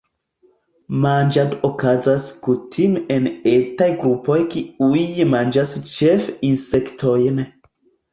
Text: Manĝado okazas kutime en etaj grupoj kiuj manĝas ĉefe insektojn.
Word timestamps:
Manĝado 1.01 1.57
okazas 1.67 2.23
kutime 2.47 3.03
en 3.15 3.27
etaj 3.51 3.89
grupoj 4.05 4.37
kiuj 4.55 5.03
manĝas 5.35 5.75
ĉefe 5.91 6.35
insektojn. 6.49 7.43